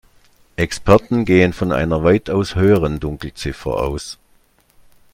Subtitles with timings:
[0.55, 4.17] Experten gehen von einer weitaus höheren Dunkelziffer aus.